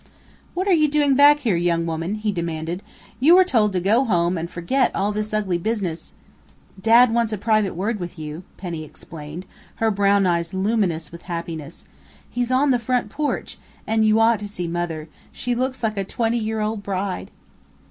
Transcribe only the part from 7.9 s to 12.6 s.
with you," Penny explained, her brown eyes luminous with happiness. "He's